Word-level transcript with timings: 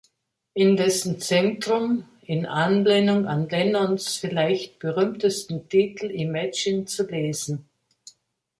In 0.55 0.77
dessen 0.77 1.19
Zentrum 1.19 2.05
ist 2.21 2.29
in 2.29 2.47
Anlehnung 2.47 3.27
an 3.27 3.47
Lennons 3.47 4.15
vielleicht 4.15 4.79
berühmtesten 4.79 5.69
Titel 5.69 6.07
"Imagine" 6.09 6.85
zu 6.85 7.05
lesen. 7.07 7.69